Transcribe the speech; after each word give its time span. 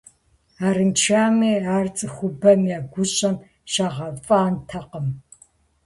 Арыншамэ, 0.65 1.51
ар 1.75 1.87
цӏыхубэм 1.95 2.61
я 2.77 2.79
гущӏэм 2.91 3.35
щагъэфӏэнтэкъым. 3.71 5.07